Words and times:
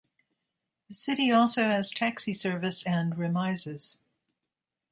The 0.87 0.95
city 0.95 1.31
also 1.31 1.61
has 1.61 1.91
taxi 1.91 2.33
service 2.33 2.83
and 2.87 3.13
remises. 3.17 3.99